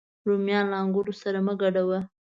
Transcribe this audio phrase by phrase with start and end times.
[0.27, 1.99] رومیان له انګورو سره مه ګډوه